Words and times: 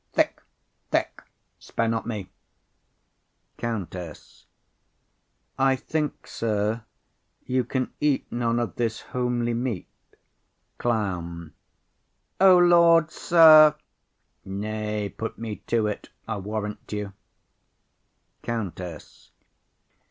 Thick, 0.13 0.41
thick; 0.89 1.21
spare 1.59 1.87
not 1.87 2.07
me. 2.07 2.27
COUNTESS. 3.59 4.47
I 5.59 5.75
think, 5.75 6.25
sir, 6.25 6.85
you 7.45 7.63
can 7.63 7.93
eat 7.99 8.25
none 8.31 8.57
of 8.57 8.77
this 8.77 9.01
homely 9.01 9.53
meat. 9.53 9.87
CLOWN. 10.79 11.53
O 12.39 12.57
Lord, 12.57 13.11
sir! 13.11 13.75
Nay, 14.43 15.07
put 15.07 15.37
me 15.37 15.57
to't, 15.67 16.09
I 16.27 16.37
warrant 16.37 16.91
you. 16.91 17.13
COUNTESS. 18.41 19.29